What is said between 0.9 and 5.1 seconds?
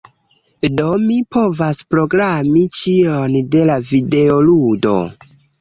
mi povas programi ĉion de la videoludo.